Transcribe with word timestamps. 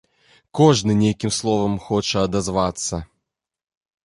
Кожны 0.59 0.95
нейкім 1.01 1.31
словам 1.39 1.75
хоча 1.89 2.25
адазвацца. 2.31 2.95